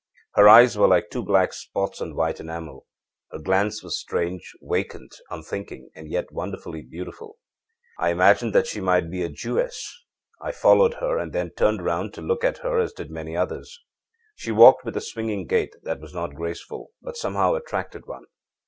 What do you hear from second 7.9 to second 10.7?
âI imagined that she might be a Jewess. I